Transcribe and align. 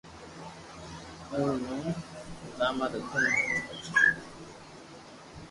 او 1.31 1.39
رو 1.47 1.55
نوم 1.65 1.87
سيات 2.57 2.93
ھتو 3.03 3.19